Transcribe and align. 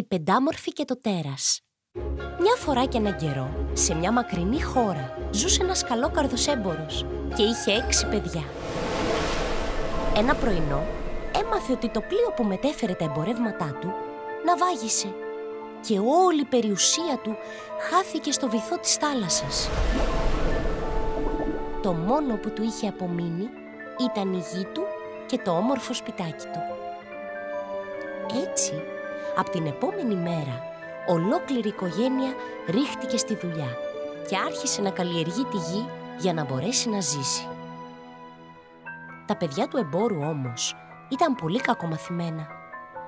Η 0.00 0.04
πεντάμορφη 0.04 0.72
και 0.72 0.84
το 0.84 0.98
τέρας 0.98 1.60
Μια 2.40 2.54
φορά 2.56 2.84
και 2.84 2.98
έναν 2.98 3.16
καιρό, 3.16 3.68
σε 3.72 3.94
μια 3.94 4.12
μακρινή 4.12 4.62
χώρα, 4.62 5.18
ζούσε 5.30 5.62
ένας 5.62 5.84
καλόκαρδος 5.84 6.46
έμπορος 6.46 7.06
και 7.34 7.42
είχε 7.42 7.72
έξι 7.72 8.06
παιδιά. 8.06 8.44
Ένα 10.16 10.34
πρωινό 10.34 10.86
έμαθε 11.42 11.72
ότι 11.72 11.88
το 11.88 12.00
πλοίο 12.00 12.32
που 12.36 12.44
μετέφερε 12.44 12.92
τα 12.92 13.04
εμπορεύματά 13.04 13.78
του 13.80 13.92
ναυάγησε 14.44 15.14
και 15.80 15.98
όλη 15.98 16.40
η 16.40 16.44
περιουσία 16.44 17.20
του 17.22 17.36
χάθηκε 17.90 18.32
στο 18.32 18.48
βυθό 18.48 18.78
της 18.78 18.94
θάλασσας. 18.94 19.68
Το 21.82 21.92
μόνο 21.92 22.36
που 22.36 22.50
του 22.50 22.62
είχε 22.62 22.88
απομείνει 22.88 23.48
ήταν 24.00 24.32
η 24.32 24.42
γη 24.52 24.64
του 24.64 24.82
και 25.26 25.38
το 25.38 25.50
όμορφο 25.50 25.94
σπιτάκι 25.94 26.46
του. 26.52 26.60
Έτσι, 28.48 28.72
από 29.36 29.50
την 29.50 29.66
επόμενη 29.66 30.14
μέρα, 30.14 30.62
ολόκληρη 31.06 31.66
η 31.66 31.72
οικογένεια 31.76 32.34
ρίχτηκε 32.68 33.16
στη 33.16 33.34
δουλειά 33.34 33.76
και 34.28 34.36
άρχισε 34.46 34.82
να 34.82 34.90
καλλιεργεί 34.90 35.44
τη 35.44 35.56
γη 35.56 35.88
για 36.18 36.32
να 36.32 36.44
μπορέσει 36.44 36.88
να 36.88 37.00
ζήσει. 37.00 37.46
Τα 39.26 39.36
παιδιά 39.36 39.68
του 39.68 39.76
εμπόρου 39.76 40.20
όμως 40.20 40.76
ήταν 41.08 41.34
πολύ 41.34 41.60
κακομαθημένα. 41.60 42.48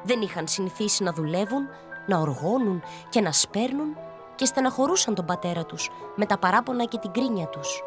Δεν 0.03 0.20
είχαν 0.20 0.48
συνηθίσει 0.48 1.03
να 1.03 1.12
δουλεύουν, 1.12 1.69
να 2.06 2.19
οργώνουν 2.19 2.83
και 3.09 3.20
να 3.20 3.33
σπέρνουν 3.33 3.97
και 4.34 4.45
στεναχωρούσαν 4.45 5.15
τον 5.15 5.25
πατέρα 5.25 5.65
τους 5.65 5.91
με 6.17 6.27
τα 6.27 6.39
παράπονα 6.39 6.84
και 6.84 6.98
την 6.98 7.11
κρίνια 7.11 7.47
τους. 7.47 7.83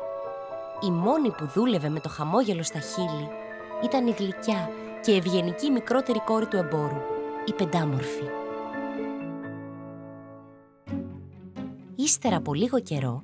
Η 0.82 0.92
μόνη 0.92 1.32
που 1.32 1.46
δούλευε 1.46 1.90
με 1.90 2.00
το 2.00 2.10
χαμόγελο 2.10 2.64
στα 2.64 2.80
χείλη 2.80 3.30
ήταν 3.84 4.08
η 4.08 4.12
γλυκιά 4.12 4.70
και 5.02 5.12
ευγενική 5.12 5.70
μικρότερη 5.70 6.20
κόρη 6.20 6.46
του 6.46 6.58
εμπόρου, 6.58 7.02
η 7.46 7.54
πεντάμορφη. 7.54 8.24
Ύστερα 11.96 12.36
από 12.36 12.54
λίγο 12.54 12.80
καιρό, 12.80 13.24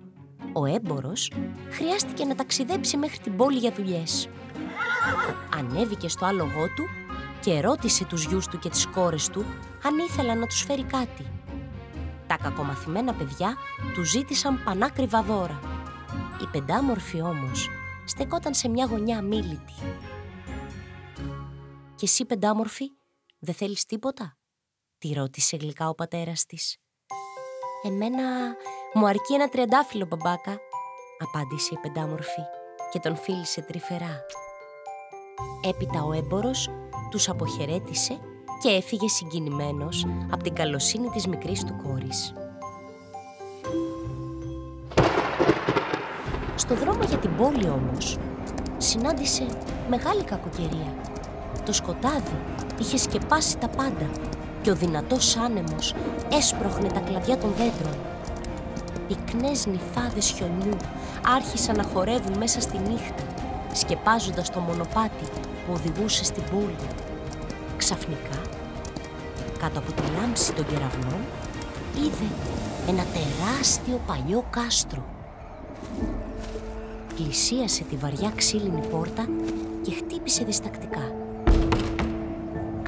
ο 0.54 0.66
έμπορος 0.66 1.32
χρειάστηκε 1.70 2.26
να 2.26 2.36
ταξιδέψει 2.36 2.98
μέχρι 2.98 3.18
την 3.18 3.36
πόλη 3.36 3.58
για 3.58 3.72
δουλειές. 3.72 4.30
Ανέβηκε 5.58 6.08
στο 6.08 6.26
άλογό 6.26 6.66
του 6.76 6.88
και 7.42 7.62
ρώτησε 7.62 8.06
τους 8.06 8.26
γιους 8.26 8.48
του 8.48 8.60
και 8.60 8.70
τις 8.70 8.88
κόρες 8.88 9.30
του 9.30 9.46
αν 9.84 9.98
ήθελαν 9.98 10.40
να 10.40 10.48
τους 10.48 10.62
φέρει 10.62 10.84
κάτι. 10.84 11.26
Τα 12.28 12.38
κακομαθημένα 12.38 13.14
παιδιά 13.14 13.56
του 13.94 14.04
ζήτησαν 14.04 14.64
πανάκριβα 14.64 15.22
δώρα. 15.22 15.60
Η 16.42 16.48
πεντάμορφη 16.52 17.22
όμως 17.22 17.70
στεκόταν 18.06 18.54
σε 18.54 18.70
μια 18.70 18.86
γωνιά 18.86 19.18
αμήλυτη. 19.18 19.74
«Και 21.96 22.08
εσύ 22.08 22.26
πεντάμορφη, 22.26 22.92
δεν 23.42 23.54
θέλεις 23.56 23.86
τίποτα» 23.86 24.36
τη 24.98 25.14
ρώτησε 25.14 25.58
γλυκά 25.58 25.90
ο 25.90 25.96
πατέρας 25.96 26.46
της. 26.46 26.78
«Εμένα 27.86 28.56
μου 28.94 29.08
αρκεί 29.08 29.34
ένα 29.34 29.50
τριαντάφυλλο 29.50 30.06
μπαμπάκα» 30.06 30.58
απάντησε 31.20 31.70
η 31.74 31.78
πεντάμορφη 31.78 32.42
και 32.92 33.00
τον 33.00 33.18
φίλησε 33.18 33.62
τρυφερά. 33.62 34.26
Έπειτα 35.64 36.04
ο 36.04 36.14
έμπορος 36.14 36.70
τους 37.10 37.30
αποχαιρέτησε 37.30 38.20
και 38.62 38.70
έφυγε 38.70 39.08
συγκινημένος 39.08 40.06
από 40.32 40.44
την 40.44 40.54
καλοσύνη 40.54 41.10
της 41.10 41.28
μικρής 41.28 41.64
του 41.64 41.76
κόρης. 41.84 42.34
Στο 46.56 46.76
δρόμο 46.76 47.04
για 47.04 47.18
την 47.18 47.36
πόλη 47.36 47.70
όμως, 47.70 48.18
συνάντησε 48.78 49.46
μεγάλη 49.90 50.24
κακοκαιρία. 50.24 51.02
Το 51.66 51.74
σκοτάδι 51.74 52.40
είχε 52.82 52.98
σκεπάσει 52.98 53.58
τα 53.58 53.68
πάντα 53.68 54.10
και 54.62 54.72
ο 54.72 54.76
δυνατός 54.76 55.38
άνεμος 55.38 55.96
έσπροχνε 56.32 56.88
τα 56.88 57.00
κλαδιά 57.00 57.38
των 57.38 57.50
δέντρων. 57.58 57.96
Πυκνές 59.08 59.66
νυφάδες 59.66 60.30
χιονιού 60.30 60.78
άρχισαν 61.36 61.76
να 61.76 61.84
χορεύουν 61.84 62.38
μέσα 62.38 62.62
στη 62.62 62.78
νύχτα, 62.78 63.24
σκεπάζοντας 63.74 64.50
το 64.50 64.60
μονοπάτι 64.60 65.26
που 65.66 65.74
οδηγούσε 65.74 66.24
στην 66.24 66.44
πόλη. 66.52 66.76
Ξαφνικά, 67.78 68.42
κάτω 69.60 69.80
από 69.80 69.92
τη 69.92 70.02
λάμψη 70.20 70.54
των 70.54 70.66
κεραυνών, 70.66 71.22
είδε 71.96 72.30
ένα 72.88 73.04
τεράστιο 73.14 74.00
παλιό 74.08 74.46
κάστρο. 74.50 75.04
Πλησίασε 77.16 77.84
τη 77.84 77.96
βαριά 77.96 78.32
ξύλινη 78.36 78.88
πόρτα 78.88 79.26
και 79.82 79.92
χτύπησε 79.92 80.44
διστακτικά. 80.44 81.21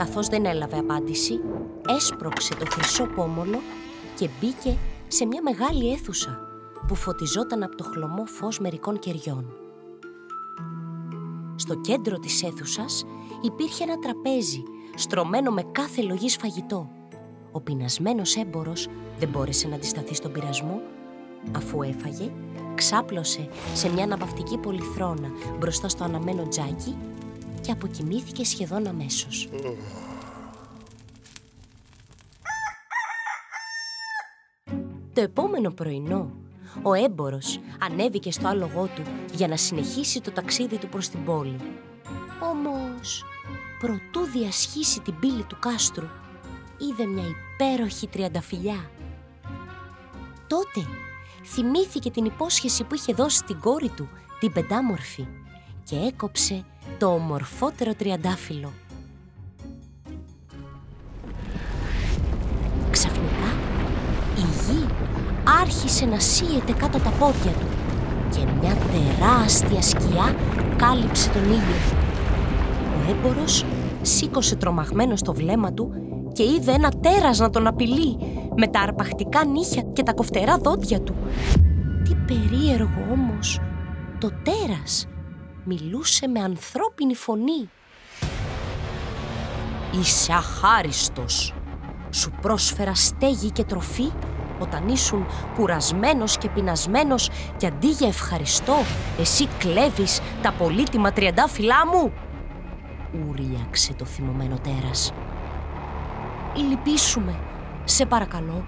Καθώς 0.06 0.28
δεν 0.28 0.46
έλαβε 0.46 0.78
απάντηση, 0.78 1.40
έσπρωξε 1.88 2.56
το 2.56 2.66
χρυσό 2.66 3.06
πόμολο 3.06 3.60
και 4.16 4.30
μπήκε 4.40 4.78
σε 5.08 5.26
μια 5.26 5.42
μεγάλη 5.42 5.92
αίθουσα 5.92 6.40
που 6.88 6.96
φωτιζόταν 6.96 7.64
από 7.64 7.76
το 7.76 7.84
χλωμό 7.84 8.26
φως 8.26 8.60
μερικών 8.60 9.00
κεριών. 9.00 9.54
Στο 11.56 11.76
κέντρο 11.76 12.20
της 12.20 12.44
αίθουσας 12.44 13.06
υπήρχε 13.42 13.84
ένα 13.84 14.00
τραπέζι 14.00 14.64
στρωμένο 14.96 15.52
με 15.52 15.64
κάθε 15.72 16.02
λογής 16.02 16.36
φαγητό. 16.36 16.90
Ο 17.52 17.62
πεινασμένος 17.62 18.36
έμπορος 18.36 18.88
δεν 19.20 19.30
μπόρεσε 19.30 19.68
να 19.68 19.76
αντισταθεί 19.76 20.16
στον 20.16 20.32
πειρασμό. 20.32 20.82
Αφού 21.56 21.82
έφαγε, 21.82 22.32
ξάπλωσε 22.76 23.50
σε 23.74 23.90
μια 23.90 24.04
αναπαυτική 24.04 24.58
πολυθρόνα 24.58 25.28
μπροστά 25.60 25.90
στο 25.90 26.04
αναμένο 26.04 26.48
τζάκι 26.48 26.96
και 27.64 27.72
αποκοιμήθηκε 27.72 28.44
σχεδόν 28.44 28.88
αμέσως. 28.88 29.50
Το 35.14 35.22
επόμενο 35.22 35.72
πρωινό, 35.72 36.32
ο 36.82 36.94
έμπορος 36.94 37.60
ανέβηκε 37.80 38.32
στο 38.32 38.48
άλογό 38.48 38.90
του 38.96 39.02
για 39.34 39.48
να 39.48 39.58
συνεχίσει 39.58 40.22
το 40.22 40.32
ταξίδι 40.32 40.78
του 40.78 40.90
προς 40.90 41.10
την 41.10 41.24
πόλη. 41.26 41.56
Όμως, 42.52 43.26
προτού 43.80 44.26
διασχίσει 44.32 45.02
την 45.02 45.20
πύλη 45.20 45.44
του 45.44 45.58
κάστρου, 45.60 46.08
είδε 46.78 47.06
μια 47.06 47.24
υπέροχη 47.28 48.08
τριανταφυλιά. 48.08 48.90
Τότε 50.48 50.88
θυμήθηκε 51.46 52.12
την 52.12 52.26
υπόσχεση 52.26 52.84
που 52.84 52.96
είχε 52.96 53.14
δώσει 53.14 53.38
στην 53.38 53.60
κόρη 53.60 53.90
του, 53.90 54.10
την 54.40 54.52
πεντάμορφη, 54.52 55.28
και 55.84 55.96
έκοψε 55.96 56.66
το 57.04 57.10
ομορφότερο 57.10 57.94
τριαντάφυλλο. 57.96 58.72
Ξαφνικά 62.92 63.50
η 64.36 64.40
γη 64.40 64.86
άρχισε 65.62 66.06
να 66.06 66.20
σύεται 66.20 66.74
κάτω 66.78 67.00
τα 67.00 67.10
πόδια 67.10 67.52
του 67.52 67.68
και 68.32 68.40
μια 68.60 68.76
τεράστια 68.76 69.82
σκιά 69.82 70.36
κάλυψε 70.76 71.30
τον 71.30 71.44
ήλιο. 71.44 71.82
Ο 72.98 73.12
έμπορος 73.12 73.66
σήκωσε 74.02 74.56
τρομαγμένο 74.56 75.16
στο 75.16 75.34
βλέμμα 75.34 75.74
του 75.74 75.94
και 76.34 76.44
είδε 76.44 76.72
ένα 76.72 76.92
τέρας 77.02 77.40
να 77.40 77.50
τον 77.50 77.68
απειλεί 77.68 78.18
με 78.56 78.68
τα 78.68 78.80
αρπακτικά 78.80 79.46
νύχια 79.46 79.82
και 79.82 80.04
τα 80.04 80.14
κοφτερά 80.14 80.58
δόντια 80.58 81.02
του. 81.02 81.16
Τι 82.04 82.16
περίεργο 82.16 83.08
όμως, 83.12 83.60
το 84.20 84.30
τέρας 84.44 85.08
μιλούσε 85.64 86.28
με 86.28 86.40
ανθρώπινη 86.40 87.16
φωνή. 87.16 87.70
«Είσαι 90.00 90.34
αχάριστος. 90.34 91.54
Σου 92.10 92.32
πρόσφερα 92.42 92.96
στέγη 92.96 93.52
και 93.52 93.64
τροφή 93.64 94.12
όταν 94.60 94.88
ήσουν 94.88 95.26
κουρασμένος 95.56 96.38
και 96.38 96.50
πεινασμένος 96.50 97.30
και 97.58 97.68
αντί 97.68 97.88
για 97.88 98.08
ευχαριστώ, 98.08 98.76
εσύ 99.20 99.48
κλέβεις 99.58 100.22
τα 100.42 100.52
πολύτιμα 100.52 101.12
τριαντάφυλλά 101.12 101.88
μου» 101.88 102.12
ούριαξε 103.30 103.94
το 103.94 104.06
θυμωμένο 104.06 104.58
τέρας. 104.64 105.14
«Λυπήσουμε, 106.70 107.36
σε 107.84 108.06
παρακαλώ. 108.06 108.66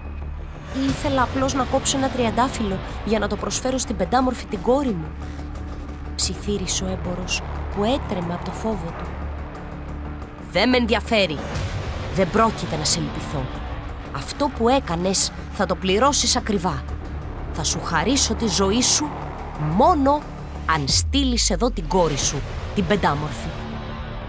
Ήθελα 0.88 1.22
απλώς 1.22 1.54
να 1.54 1.64
κόψω 1.64 1.98
ένα 1.98 2.08
τριαντάφυλλο 2.08 2.78
για 3.04 3.18
να 3.18 3.28
το 3.28 3.36
προσφέρω 3.36 3.78
στην 3.78 3.96
πεντάμορφη 3.96 4.46
την 4.46 4.62
κόρη 4.62 4.88
μου», 4.88 5.10
ψιθύρισε 6.16 6.84
ο 6.84 6.86
έμπορος 6.88 7.42
που 7.74 7.84
έτρεμε 7.84 8.34
από 8.34 8.44
το 8.44 8.50
φόβο 8.50 8.94
του. 8.98 9.06
«Δεν 10.50 10.68
με 10.68 10.76
ενδιαφέρει. 10.76 11.38
Δεν 12.14 12.30
πρόκειται 12.30 12.76
να 12.76 12.84
σε 12.84 13.00
λυπηθώ. 13.00 13.42
Αυτό 14.16 14.50
που 14.58 14.68
έκανες 14.68 15.32
θα 15.52 15.66
το 15.66 15.74
πληρώσεις 15.74 16.36
ακριβά. 16.36 16.84
Θα 17.52 17.64
σου 17.64 17.80
χαρίσω 17.82 18.34
τη 18.34 18.46
ζωή 18.46 18.82
σου 18.82 19.08
μόνο 19.60 20.22
αν 20.66 20.88
στείλεις 20.88 21.50
εδώ 21.50 21.70
την 21.70 21.88
κόρη 21.88 22.16
σου, 22.18 22.40
την 22.74 22.86
πεντάμορφη», 22.86 23.48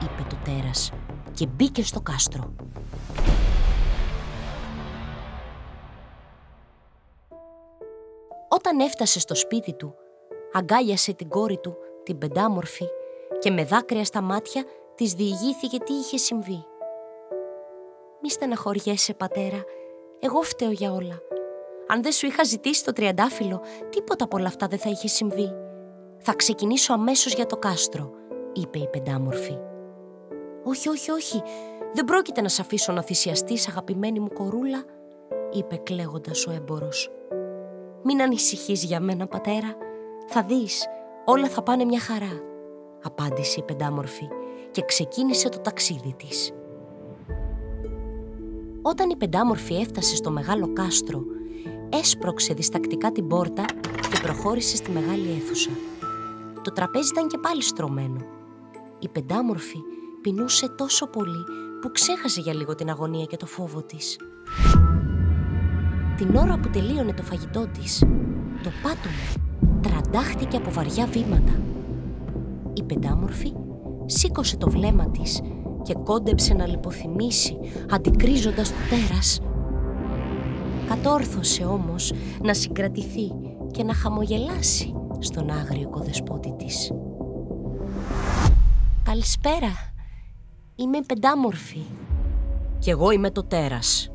είπε 0.04 0.24
το 0.30 0.36
τέρας 0.44 0.92
και 1.34 1.48
μπήκε 1.48 1.84
στο 1.84 2.02
κάστρο. 2.02 2.54
Όταν 8.50 8.80
έφτασε 8.80 9.20
στο 9.20 9.36
σπίτι 9.36 9.74
του, 9.74 9.94
αγκάλιασε 10.58 11.14
την 11.14 11.30
κόρη 11.30 11.58
του, 11.58 11.78
την 12.04 12.18
πεντάμορφη, 12.18 12.86
και 13.40 13.52
με 13.52 13.64
δάκρυα 13.64 14.06
στα 14.06 14.22
μάτια 14.22 14.64
της 14.96 15.14
διηγήθηκε 15.14 15.78
τι 15.80 15.94
είχε 15.94 16.18
συμβεί. 16.18 16.66
«Μη 18.22 18.30
στεναχωριέσαι, 18.30 19.14
πατέρα, 19.14 19.64
Εγώ 20.20 20.42
φταίω 20.42 20.72
για 20.72 20.92
όλα. 20.92 21.22
Αν 21.88 22.02
δεν 22.02 22.12
σου 22.12 22.26
είχα 22.26 22.44
ζητήσει 22.44 22.84
το 22.84 22.94
τριαντάφυλλο, 22.94 23.62
τίποτα 23.90 24.24
από 24.24 24.38
όλα 24.38 24.48
αυτά 24.48 24.68
δεν 24.68 24.80
θα 24.80 24.90
είχε 24.90 25.08
συμβεί. 25.08 25.52
Θα 26.20 26.34
ξεκινήσω 26.34 26.94
αμέσως 26.94 27.34
για 27.34 27.46
το 27.46 27.58
κάστρο, 27.58 28.12
είπε 28.54 28.80
η 28.80 28.88
πεντάμορφη. 28.88 29.58
Όχι, 30.64 30.90
όχι, 30.90 31.12
όχι, 31.12 31.42
δεν 31.94 32.06
πρόκειται 32.06 32.42
να 32.42 32.50
σε 32.50 32.62
αφήσω 32.62 32.92
να 32.92 33.02
θυσιαστείς, 33.02 33.68
αγαπημένη 33.68 34.20
μου 34.20 34.34
κορούλα, 34.34 34.84
είπε 35.52 35.76
κλαίγοντας 35.76 36.48
ο 36.48 36.52
έμπορος. 36.52 37.12
Μην 38.04 38.22
ανησυχείς 38.22 38.84
για 38.84 39.00
μένα, 39.00 39.28
πατέρα. 39.28 39.87
Θα 40.30 40.44
δεις, 40.44 40.86
όλα 41.26 41.48
θα 41.48 41.64
πάνε 41.64 41.86
μια 41.86 42.00
χαρά, 42.00 42.42
απάντησε 43.04 43.60
η 43.60 43.64
πεντάμορφη 43.64 44.28
και 44.72 44.84
ξεκίνησε 44.86 45.50
το 45.50 45.60
ταξίδι 45.60 46.16
της. 46.18 46.52
Όταν 48.82 49.10
η 49.10 49.16
πεντάμορφη 49.16 49.76
έφτασε 49.76 50.16
στο 50.16 50.32
μεγάλο 50.32 50.74
κάστρο, 50.74 51.24
έσπρωξε 51.90 52.54
διστακτικά 52.54 53.12
την 53.12 53.28
πόρτα 53.28 53.66
και 54.12 54.20
προχώρησε 54.22 54.76
στη 54.76 54.92
μεγάλη 54.92 55.30
αίθουσα. 55.38 55.70
Το 56.62 56.72
τραπέζι 56.72 57.10
ήταν 57.10 57.28
και 57.28 57.38
πάλι 57.38 57.64
στρωμένο. 57.64 58.26
Η 59.00 59.10
πεντάμορφη 59.10 59.78
πεινούσε 60.22 60.70
τόσο 60.70 61.08
πολύ 61.08 61.44
που 61.82 61.92
ξέχασε 61.92 62.42
για 62.42 62.54
λίγο 62.54 62.76
την 62.76 62.90
αγωνία 62.90 63.26
και 63.26 63.38
το 63.38 63.46
φόβο 63.46 63.84
της. 63.84 64.20
Την 66.18 66.36
ώρα 66.36 66.60
που 66.60 66.70
τελείωνε 66.70 67.14
το 67.14 67.24
φαγητό 67.24 67.68
της, 67.68 68.00
το 68.64 68.70
πάτωμα 68.84 69.47
τραντάχτηκε 69.88 70.58
από 70.58 70.72
βαριά 70.72 71.06
βήματα. 71.06 71.62
Η 72.74 72.84
πεντάμορφη 72.84 73.54
σήκωσε 74.06 74.58
το 74.58 74.70
βλέμμα 74.70 75.10
της 75.10 75.42
και 75.82 75.94
κόντεψε 75.94 76.54
να 76.54 76.68
λιποθυμήσει 76.68 77.58
αντικρίζοντας 77.90 78.70
το 78.70 78.76
τέρας. 78.90 79.40
Κατόρθωσε 80.88 81.66
όμως 81.66 82.14
να 82.42 82.54
συγκρατηθεί 82.54 83.32
και 83.72 83.84
να 83.84 83.94
χαμογελάσει 83.94 84.94
στον 85.20 85.50
άγριο 85.50 85.82
οικοδεσπότη 85.82 86.54
της. 86.58 86.92
«Καλησπέρα, 89.04 89.94
είμαι 90.76 91.02
πεντάμορφη». 91.06 91.82
«Κι 92.80 92.90
εγώ 92.90 93.12
είμαι 93.12 93.32
το 93.32 93.44
τέρας». 93.44 94.12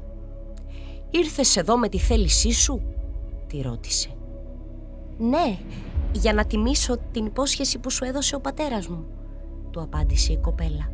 «Ήρθες 1.11 1.57
εδώ 1.57 1.79
με 1.79 1.89
τη 1.89 1.99
θέλησή 1.99 2.53
σου» 2.53 2.83
τη 3.47 3.61
ρώτησε. 3.61 4.17
«Ναι, 5.23 5.59
για 6.13 6.33
να 6.33 6.45
τιμήσω 6.45 6.99
την 7.11 7.27
υπόσχεση 7.27 7.79
που 7.79 7.91
σου 7.91 8.05
έδωσε 8.05 8.35
ο 8.35 8.41
πατέρας 8.41 8.87
μου», 8.87 9.07
του 9.71 9.81
απάντησε 9.81 10.33
η 10.33 10.39
κοπέλα. 10.39 10.91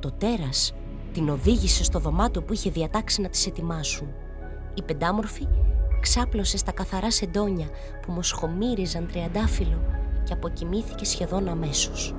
Το 0.00 0.12
τέρας 0.12 0.74
την 1.12 1.28
οδήγησε 1.28 1.84
στο 1.84 1.98
δωμάτιο 1.98 2.42
που 2.42 2.52
είχε 2.52 2.70
διατάξει 2.70 3.20
να 3.20 3.28
τις 3.28 3.46
ετοιμάσουν. 3.46 4.08
Η 4.74 4.82
πεντάμορφη 4.82 5.48
ξάπλωσε 6.00 6.56
στα 6.56 6.72
καθαρά 6.72 7.10
σεντόνια 7.10 7.68
που 8.02 8.12
μοσχομύριζαν 8.12 9.06
τριαντάφυλλο 9.06 9.80
και 10.24 10.32
αποκοιμήθηκε 10.32 11.04
σχεδόν 11.04 11.48
αμέσως. 11.48 12.14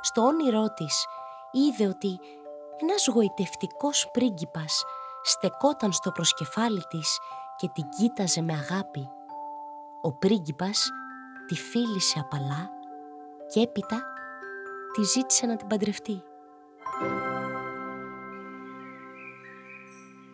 Στο 0.00 0.22
όνειρό 0.22 0.64
της 0.74 1.06
είδε 1.52 1.88
ότι 1.88 2.18
ένας 2.80 3.08
γοητευτικός 3.12 4.08
πρίγκιπας 4.12 4.84
στεκόταν 5.28 5.92
στο 5.92 6.10
προσκεφάλι 6.12 6.82
της 6.88 7.18
και 7.56 7.68
την 7.68 7.88
κοίταζε 7.88 8.42
με 8.42 8.52
αγάπη. 8.52 9.08
Ο 10.02 10.12
πρίγκιπας 10.12 10.90
τη 11.46 11.54
φίλησε 11.54 12.18
απαλά 12.18 12.70
και 13.52 13.60
έπειτα 13.60 14.02
τη 14.92 15.02
ζήτησε 15.02 15.46
να 15.46 15.56
την 15.56 15.66
παντρευτεί. 15.66 16.22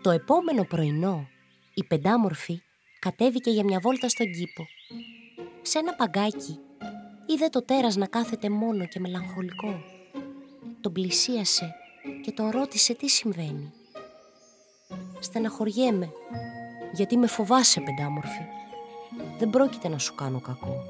Το 0.02 0.10
επόμενο 0.10 0.64
πρωινό 0.64 1.28
η 1.74 1.84
πεντάμορφη 1.84 2.62
κατέβηκε 2.98 3.50
για 3.50 3.64
μια 3.64 3.78
βόλτα 3.80 4.08
στον 4.08 4.26
κήπο. 4.26 4.66
Σε 5.62 5.78
ένα 5.78 5.94
παγκάκι 5.94 6.58
είδε 7.26 7.48
το 7.48 7.64
τέρας 7.64 7.96
να 7.96 8.06
κάθεται 8.06 8.50
μόνο 8.50 8.86
και 8.86 9.00
μελαγχολικό. 9.00 9.82
Τον 10.80 10.92
πλησίασε 10.92 11.74
και 12.22 12.32
τον 12.32 12.50
ρώτησε 12.50 12.94
τι 12.94 13.08
συμβαίνει. 13.08 13.72
«Στεναχωριέμαι, 15.22 16.12
γιατί 16.92 17.16
με 17.16 17.26
φοβάσαι 17.26 17.80
πεντάμορφη. 17.80 18.42
Δεν 19.38 19.50
πρόκειται 19.50 19.88
να 19.88 19.98
σου 19.98 20.14
κάνω 20.14 20.40
κακό. 20.40 20.84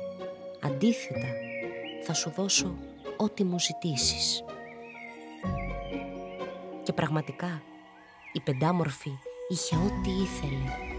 Αντίθετα, 0.61 1.26
θα 2.02 2.14
σου 2.14 2.32
δώσω 2.37 2.75
ό,τι 3.17 3.44
μου 3.44 3.58
ζητήσεις. 3.58 4.44
Και 6.82 6.93
πραγματικά, 6.93 7.62
η 8.32 8.40
πεντάμορφη 8.40 9.11
είχε 9.49 9.76
ό,τι 9.76 10.11
ήθελε. 10.11 10.93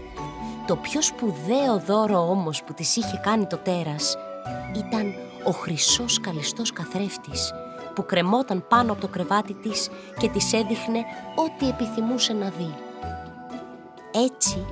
Το 0.66 0.76
πιο 0.76 1.02
σπουδαίο 1.02 1.78
δώρο 1.78 2.30
όμως 2.30 2.62
που 2.64 2.74
της 2.74 2.96
είχε 2.96 3.20
κάνει 3.22 3.46
το 3.46 3.56
τέρας 3.56 4.16
ήταν 4.76 5.14
ο 5.44 5.50
χρυσός 5.50 6.20
καλιστός 6.20 6.72
καθρέφτης 6.72 7.52
που 7.94 8.06
κρεμόταν 8.06 8.66
πάνω 8.68 8.92
από 8.92 9.00
το 9.00 9.08
κρεβάτι 9.08 9.54
της 9.54 9.88
και 10.18 10.28
της 10.28 10.52
έδειχνε 10.52 10.98
ό,τι 11.34 11.68
επιθυμούσε 11.68 12.32
να 12.32 12.48
δει. 12.48 12.74
Έτσι, 14.16 14.66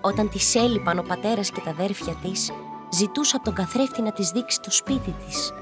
όταν 0.00 0.28
της 0.28 0.54
έλειπαν 0.54 0.98
ο 0.98 1.02
πατέρας 1.02 1.50
και 1.50 1.60
τα 1.60 1.70
αδέρφια 1.70 2.14
της, 2.14 2.50
ζητούσε 2.92 3.36
από 3.36 3.44
τον 3.44 3.54
καθρέφτη 3.54 4.02
να 4.02 4.12
της 4.12 4.30
δείξει 4.30 4.60
το 4.60 4.70
σπίτι 4.70 5.10
της 5.10 5.52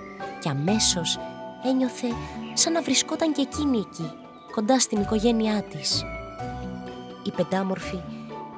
και 0.40 0.48
αμέσως 0.48 1.18
ένιωθε 1.64 2.06
σαν 2.54 2.72
να 2.72 2.82
βρισκόταν 2.82 3.32
και 3.32 3.40
εκείνη 3.40 3.78
εκεί, 3.78 4.10
κοντά 4.54 4.80
στην 4.80 5.00
οικογένειά 5.00 5.62
της. 5.62 6.04
Η 7.22 7.30
πεντάμορφη 7.30 8.00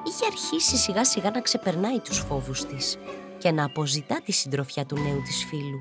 είχε 0.07 0.25
αρχίσει 0.25 0.77
σιγά 0.77 1.05
σιγά 1.05 1.31
να 1.31 1.41
ξεπερνάει 1.41 1.99
τους 1.99 2.19
φόβους 2.19 2.65
της 2.65 2.97
και 3.37 3.51
να 3.51 3.63
αποζητά 3.65 4.21
τη 4.21 4.31
συντροφιά 4.31 4.85
του 4.85 4.95
νέου 4.95 5.21
της 5.21 5.45
φίλου. 5.45 5.79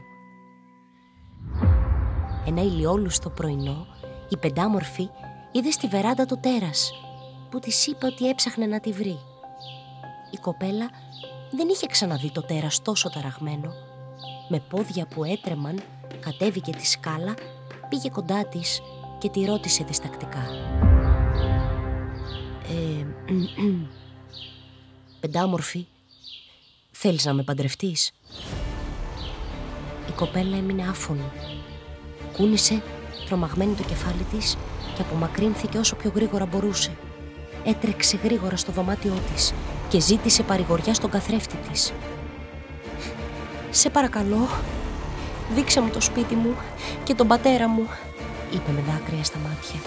Ένα 2.47 2.63
ηλιόλουστο 2.63 3.31
πρωινό, 3.31 3.87
η 4.29 4.37
πεντάμορφη 4.37 5.09
είδε 5.53 5.71
στη 5.71 5.87
βεράντα 5.87 6.27
το 6.27 6.37
τέρας, 6.37 6.93
που 7.55 7.61
της 7.61 7.87
είπε 7.87 8.07
ότι 8.07 8.29
έψαχνε 8.29 8.67
να 8.67 8.81
τη 8.81 8.93
βρει. 8.93 9.19
Η 10.31 10.37
κοπέλα 10.37 10.91
δεν 11.51 11.69
είχε 11.69 11.87
ξαναδεί 11.87 12.31
το 12.31 12.41
τέρας 12.43 12.83
τόσο 12.83 13.11
ταραγμένο. 13.11 13.73
Με 14.49 14.61
πόδια 14.69 15.07
που 15.07 15.25
έτρεμαν, 15.25 15.83
κατέβηκε 16.21 16.73
τη 16.73 16.87
σκάλα, 16.87 17.35
πήγε 17.89 18.09
κοντά 18.09 18.47
της 18.47 18.81
και 19.19 19.29
τη 19.29 19.45
ρώτησε 19.45 19.85
διστακτικά. 19.85 20.47
«Ε, 22.69 23.07
πεντάμορφη, 25.21 25.87
θέλεις 26.91 27.25
να 27.25 27.33
με 27.33 27.43
παντρευτείς» 27.43 28.13
Η 30.09 30.13
κοπέλα 30.17 30.57
έμεινε 30.57 30.89
άφωνη. 30.89 31.31
Κούνησε 32.37 32.83
τρομαγμένη 33.27 33.75
το 33.75 33.83
κεφάλι 33.83 34.23
της 34.31 34.57
και 34.97 35.03
απομακρύνθηκε 35.03 35.79
όσο 35.79 35.97
πιο 35.97 36.13
γρήγορα 36.15 36.47
μπορούσε. 36.47 36.99
Έτρεξε 37.65 38.19
γρήγορα 38.25 38.57
στο 38.57 38.73
δωμάτιό 38.73 39.15
της 39.33 39.53
και 39.89 40.01
ζήτησε 40.01 40.43
παρηγοριά 40.43 40.95
στον 40.95 41.11
καθρέφτη 41.11 41.57
της. 41.71 41.93
«Σε 43.71 43.91
παρακαλώ, 43.91 44.49
δείξε 45.55 45.81
μου 45.81 45.91
το 45.91 46.01
σπίτι 46.01 46.35
μου 46.35 46.55
και 47.05 47.15
τον 47.15 47.27
πατέρα 47.27 47.69
μου», 47.69 47.89
είπε 48.51 48.71
με 48.71 48.83
δάκρυα 48.93 49.25
στα 49.25 49.39
μάτια. 49.39 49.81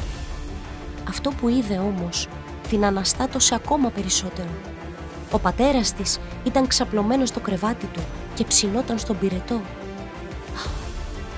Αυτό 1.10 1.30
που 1.30 1.50
είδε 1.50 1.78
όμως 1.78 2.28
την 2.70 2.86
αναστάτωσε 2.86 3.56
ακόμα 3.56 3.90
περισσότερο. 3.90 4.50
Ο 5.32 5.40
πατέρας 5.40 5.94
της 5.94 6.20
ήταν 6.44 6.68
ξαπλωμένος 6.68 7.30
στο 7.30 7.40
κρεβάτι 7.40 7.86
του 7.86 8.02
και 8.34 8.44
ψινόταν 8.44 8.98
στον 8.98 9.20
πυρετό. 9.20 9.62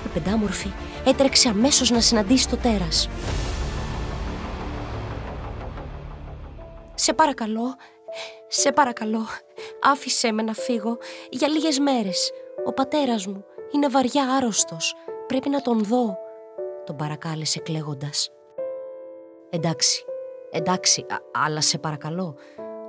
Η 0.04 0.08
πεντάμορφη 0.12 0.70
έτρεξε 1.04 1.48
αμέσως 1.48 1.90
να 1.90 2.00
συναντήσει 2.00 2.48
το 2.48 2.56
τέρας. 2.56 3.08
«Σε 7.10 7.16
παρακαλώ, 7.16 7.74
σε 8.46 8.72
παρακαλώ, 8.72 9.26
άφησέ 9.82 10.32
με 10.32 10.42
να 10.42 10.52
φύγω 10.52 10.98
για 11.30 11.48
λίγες 11.48 11.78
μέρες. 11.78 12.30
Ο 12.66 12.72
πατέρας 12.72 13.26
μου 13.26 13.44
είναι 13.74 13.88
βαριά 13.88 14.24
άρρωστος. 14.36 14.94
Πρέπει 15.26 15.48
να 15.48 15.60
τον 15.60 15.84
δω», 15.84 16.18
τον 16.84 16.96
παρακάλεσε 16.96 17.60
κλαίγοντας. 17.60 18.30
«Εντάξει, 19.50 20.04
εντάξει, 20.50 21.06
αλλά 21.32 21.60
σε 21.60 21.78
παρακαλώ, 21.78 22.36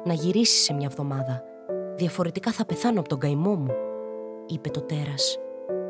να 0.03 0.13
γυρίσεις 0.13 0.63
σε 0.63 0.73
μια 0.73 0.87
εβδομάδα. 0.91 1.43
Διαφορετικά 1.95 2.51
θα 2.51 2.65
πεθάνω 2.65 2.99
από 2.99 3.09
τον 3.09 3.19
καημό 3.19 3.55
μου», 3.55 3.73
είπε 4.47 4.69
το 4.69 4.81
τέρας, 4.81 5.39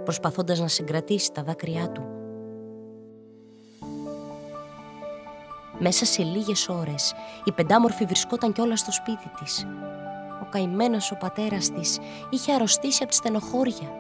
προσπαθώντας 0.04 0.60
να 0.60 0.68
συγκρατήσει 0.68 1.32
τα 1.32 1.44
δάκρυά 1.44 1.92
του. 1.92 2.21
Μέσα 5.84 6.06
σε 6.06 6.24
λίγες 6.24 6.70
ώρες 6.70 7.14
η 7.44 7.52
πεντάμορφη 7.52 8.06
βρισκόταν 8.06 8.54
κιόλας 8.54 8.80
στο 8.80 8.92
σπίτι 8.92 9.32
της. 9.40 9.68
Ο 10.42 10.46
καημένος 10.50 11.12
ο 11.12 11.16
πατέρας 11.16 11.70
της 11.70 12.00
είχε 12.30 12.54
αρρωστήσει 12.54 13.00
από 13.02 13.12
τη 13.12 13.18
στενοχώρια. 13.18 13.92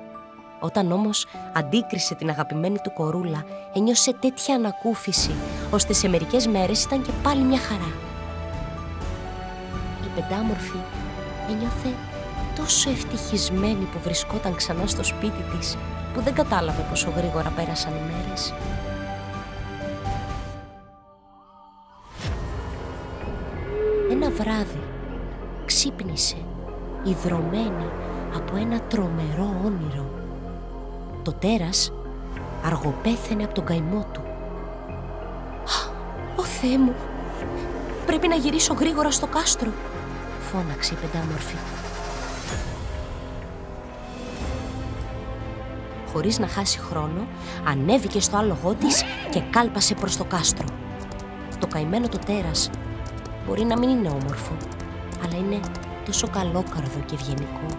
Όταν 0.59 0.91
όμως 0.91 1.27
αντίκρισε 1.53 2.15
την 2.15 2.29
αγαπημένη 2.29 2.77
του 2.79 2.93
κορούλα, 2.93 3.43
ένιωσε 3.73 4.13
τέτοια 4.13 4.55
ανακούφιση, 4.55 5.31
ώστε 5.71 5.93
σε 5.93 6.07
μερικές 6.07 6.47
μέρες 6.47 6.83
ήταν 6.83 7.01
και 7.01 7.11
πάλι 7.23 7.41
μια 7.41 7.59
χαρά. 7.59 7.93
Η 10.05 10.21
πεντάμορφη 10.21 10.79
ένιωθε 11.49 11.93
τόσο 12.55 12.89
ευτυχισμένη 12.89 13.85
που 13.91 13.99
βρισκόταν 14.03 14.55
ξανά 14.55 14.87
στο 14.87 15.03
σπίτι 15.03 15.43
της 15.57 15.77
που 16.13 16.21
δεν 16.21 16.33
κατάλαβε 16.33 16.85
πόσο 16.89 17.13
γρήγορα 17.15 17.49
πέρασαν 17.55 17.91
οι 17.91 18.11
μέρες. 18.11 18.53
Ένα 24.11 24.29
βράδυ 24.29 24.83
ξύπνησε 25.65 26.35
ιδρωμένη 27.03 27.85
από 28.35 28.55
ένα 28.55 28.81
τρομερό 28.81 29.61
όνειρο. 29.65 30.05
Το 31.23 31.33
τέρας 31.33 31.91
αργοπέθαινε 32.65 33.43
από 33.43 33.53
τον 33.53 33.65
καημό 33.65 34.05
του. 34.11 34.21
«Ω 36.35 36.43
Θεέ 36.43 36.77
μου, 36.77 36.93
πρέπει 38.05 38.27
να 38.27 38.35
γυρίσω 38.35 38.73
γρήγορα 38.73 39.11
στο 39.11 39.27
κάστρο», 39.27 39.71
φώναξε 40.51 40.93
η 40.93 40.97
πεντάμορφη. 40.97 41.55
Χωρίς 46.13 46.39
να 46.39 46.47
χάσει 46.47 46.79
χρόνο, 46.79 47.27
ανέβηκε 47.67 48.19
στο 48.19 48.37
άλογό 48.37 48.73
της 48.73 49.03
και 49.29 49.41
κάλπασε 49.49 49.93
προς 49.93 50.17
το 50.17 50.23
κάστρο. 50.23 50.65
Το 51.59 51.67
καημένο 51.67 52.07
το 52.07 52.17
τέρας 52.17 52.69
μπορεί 53.45 53.63
να 53.63 53.77
μην 53.79 53.89
είναι 53.89 54.07
όμορφο, 54.07 54.57
αλλά 55.23 55.37
είναι 55.37 55.59
τόσο 56.05 56.27
καλόκαρδο 56.27 56.99
και 57.05 57.15
ευγενικό. 57.15 57.77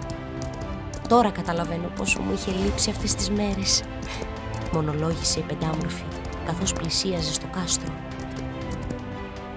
Τώρα 1.09 1.31
καταλαβαίνω 1.31 1.88
πόσο 1.97 2.21
μου 2.21 2.33
είχε 2.33 2.50
λείψει 2.64 2.90
αυτές 2.90 3.14
τις 3.14 3.31
μέρες. 3.31 3.83
Μονολόγησε 4.73 5.38
η 5.38 5.42
πεντάμορφη, 5.42 6.04
καθώς 6.47 6.73
πλησίαζε 6.73 7.33
στο 7.33 7.47
κάστρο. 7.47 7.92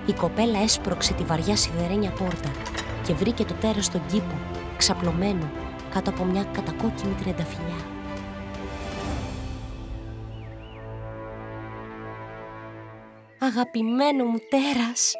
Η 0.05 0.13
κοπέλα 0.13 0.59
έσπρωξε 0.59 1.13
τη 1.13 1.23
βαριά 1.23 1.55
σιδερένια 1.55 2.11
πόρτα 2.11 2.51
και 3.03 3.13
βρήκε 3.13 3.43
το 3.45 3.53
τέρας 3.53 3.85
στον 3.85 4.01
κήπο, 4.05 4.35
ξαπλωμένο 4.77 5.49
κάτω 5.93 6.09
από 6.09 6.23
μια 6.23 6.43
κατακόκκινη 6.43 7.13
τριανταφυλιά. 7.13 7.79
Αγαπημένο 13.39 14.23
μου 14.25 14.37
τέρας, 14.49 15.13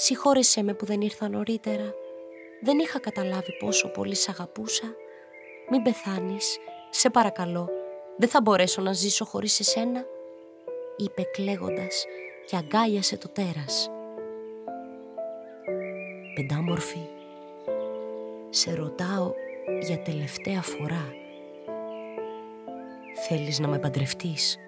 συγχώρεσέ 0.00 0.62
με 0.62 0.74
που 0.74 0.84
δεν 0.84 1.00
ήρθα 1.00 1.28
νωρίτερα. 1.28 1.94
Δεν 2.62 2.78
είχα 2.78 2.98
καταλάβει 2.98 3.56
πόσο 3.58 3.88
πολύ 3.88 4.14
σ' 4.14 4.28
αγαπούσα. 4.28 4.94
Μην 5.70 5.82
πεθάνεις, 5.82 6.58
σε 6.90 7.10
παρακαλώ. 7.10 7.68
Δεν 8.16 8.28
θα 8.28 8.40
μπορέσω 8.40 8.82
να 8.82 8.92
ζήσω 8.92 9.24
χωρίς 9.24 9.60
εσένα, 9.60 10.04
είπε 10.96 11.22
κλαίγοντας 11.22 12.04
και 12.46 12.56
αγκάλιασε 12.56 13.16
το 13.16 13.28
τέρας. 13.28 13.90
Πεντάμορφη, 16.34 17.06
σε 18.50 18.74
ρωτάω 18.74 19.32
για 19.80 19.98
τελευταία 19.98 20.62
φορά. 20.62 21.12
Θέλεις 23.28 23.58
να 23.58 23.68
με 23.68 23.78
παντρευτείς; 23.78 24.58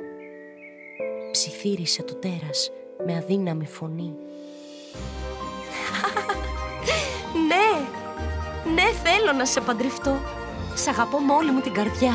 Ψιθύρισε 1.31 2.03
το 2.03 2.15
τέρας 2.15 2.71
με 3.07 3.17
αδύναμη 3.17 3.67
φωνή. 3.67 4.17
ναι, 7.51 7.69
ναι 8.75 8.91
θέλω 9.03 9.33
να 9.39 9.45
σε 9.45 9.61
παντρευτώ. 9.61 10.19
Σ' 10.75 10.89
αγαπώ 10.89 11.21
με 11.21 11.33
όλη 11.33 11.51
μου 11.51 11.61
την 11.61 11.73
καρδιά, 11.73 12.13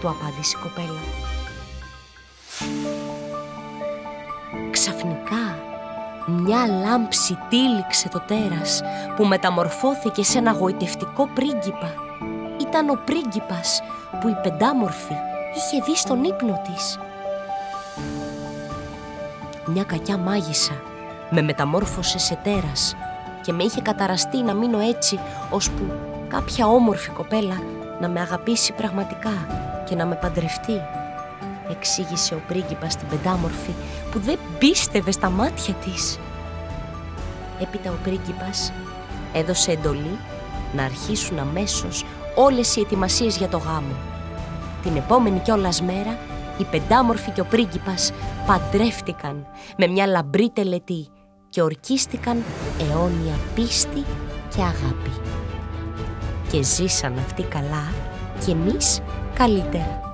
του 0.00 0.08
απάντησε 0.08 0.56
η 0.58 0.62
κοπέλα. 0.62 1.00
Ξαφνικά, 4.70 5.58
μια 6.26 6.66
λάμψη 6.66 7.38
τύλιξε 7.48 8.08
το 8.08 8.22
τέρας 8.26 8.80
που 9.16 9.24
μεταμορφώθηκε 9.24 10.22
σε 10.22 10.38
ένα 10.38 10.52
γοητευτικό 10.52 11.28
πρίγκιπα. 11.34 11.94
Ήταν 12.60 12.88
ο 12.88 13.00
πρίγκιπας 13.04 13.82
που 14.20 14.28
η 14.28 14.36
πεντάμορφη 14.42 15.14
είχε 15.56 15.82
δει 15.84 15.96
στον 15.96 16.24
ύπνο 16.24 16.62
της. 16.64 16.98
Μια 19.66 19.84
κακιά 19.84 20.16
μάγισσα 20.16 20.82
με 21.30 21.42
μεταμόρφωσε 21.42 22.18
σε 22.18 22.38
τέρας 22.42 22.96
και 23.42 23.52
με 23.52 23.62
είχε 23.62 23.80
καταραστεί 23.80 24.42
να 24.42 24.54
μείνω 24.54 24.78
έτσι 24.78 25.18
ώσπου 25.50 25.92
κάποια 26.28 26.66
όμορφη 26.66 27.10
κοπέλα 27.10 27.62
να 28.00 28.08
με 28.08 28.20
αγαπήσει 28.20 28.72
πραγματικά 28.72 29.46
και 29.88 29.94
να 29.94 30.06
με 30.06 30.14
παντρευτεί 30.14 30.80
εξήγησε 31.70 32.34
ο 32.34 32.40
πρίγκιπας 32.48 32.92
στην 32.92 33.08
πεντάμορφη 33.08 33.70
που 34.10 34.18
δεν 34.18 34.38
πίστευε 34.58 35.10
στα 35.10 35.30
μάτια 35.30 35.74
της. 35.74 36.18
Έπειτα 37.60 37.90
ο 37.90 37.94
πρίγκιπας 38.02 38.72
έδωσε 39.32 39.70
εντολή 39.72 40.18
να 40.72 40.84
αρχίσουν 40.84 41.38
αμέσως 41.38 42.04
όλες 42.34 42.76
οι 42.76 42.80
ετοιμασίες 42.80 43.36
για 43.36 43.48
το 43.48 43.58
γάμο. 43.58 43.94
Την 44.82 44.96
επόμενη 44.96 45.38
κιόλας 45.38 45.82
μέρα 45.82 46.18
η 46.58 46.64
πεντάμορφη 46.64 47.30
και 47.30 47.40
ο 47.40 47.44
πρίγκιπας 47.44 48.12
παντρεύτηκαν 48.46 49.46
με 49.76 49.86
μια 49.86 50.06
λαμπρή 50.06 50.50
τελετή 50.50 51.08
και 51.60 51.66
ορκίστηκαν 51.66 52.42
αιώνια 52.78 53.38
πίστη 53.54 54.04
και 54.54 54.62
αγάπη. 54.62 55.10
Και 56.50 56.62
ζήσαν 56.62 57.18
αυτοί 57.18 57.42
καλά 57.42 57.92
και 58.44 58.50
εμείς 58.50 59.00
καλύτερα. 59.34 60.09